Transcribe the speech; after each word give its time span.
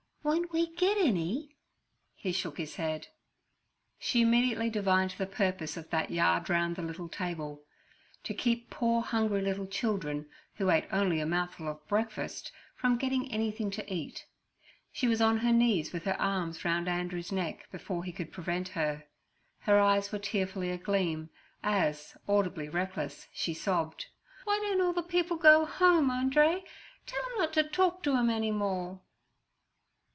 'Won't 0.23 0.51
we 0.53 0.67
get 0.75 0.99
any?' 0.99 1.55
He 2.13 2.31
shook 2.31 2.59
his 2.59 2.75
head. 2.75 3.07
She 3.97 4.21
immediately 4.21 4.69
divined 4.69 5.09
the 5.17 5.25
purpose 5.25 5.77
of 5.77 5.89
that 5.89 6.11
yard 6.11 6.47
round 6.47 6.75
the 6.75 6.83
little 6.83 7.09
table: 7.09 7.63
to 8.25 8.35
keep 8.35 8.69
poor 8.69 9.01
hungry 9.01 9.41
little 9.41 9.65
children, 9.65 10.29
who 10.57 10.69
ate 10.69 10.87
only 10.91 11.19
a 11.19 11.25
mouthful 11.25 11.67
of 11.67 11.85
breakfast, 11.87 12.51
from 12.75 12.99
getting 12.99 13.31
anything 13.31 13.71
to 13.71 13.91
eat. 13.93 14.27
She 14.91 15.07
was 15.07 15.21
on 15.21 15.37
her 15.39 15.51
knees 15.51 15.91
with 15.91 16.03
her 16.03 16.21
arms 16.21 16.63
round 16.63 16.87
Andrew's 16.87 17.31
neck 17.31 17.67
before 17.71 18.03
he 18.03 18.11
could 18.11 18.31
prevent 18.31 18.69
her. 18.69 19.07
Her 19.61 19.79
eyes 19.79 20.11
were 20.11 20.19
tearfully 20.19 20.69
agleam, 20.69 21.31
as, 21.63 22.15
audibly 22.29 22.69
reckless, 22.69 23.27
she 23.33 23.55
sobbed: 23.55 24.05
'W'y 24.45 24.59
don't 24.61 24.81
all 24.81 24.93
the 24.93 25.01
people 25.01 25.35
go 25.37 25.65
home, 25.65 26.11
Andree? 26.11 26.63
Tell 27.07 27.23
'im 27.31 27.39
not 27.39 27.53
to 27.53 27.63
talk 27.63 28.03
to 28.03 28.15
'em 28.15 28.29
any 28.29 28.51
more.' 28.51 29.01